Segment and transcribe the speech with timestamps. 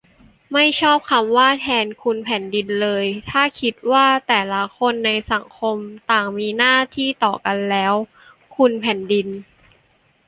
[0.53, 5.77] ไม่ชอบคำว่า 'แทนคุณแผ่นดิน' เลย ถ้าคิดว่าแต่ละคนในสังคม
[6.11, 7.93] ต่างมีหน้าที่ต่อกัน แล้ว
[8.55, 9.27] 'คุณแผ่นดิน'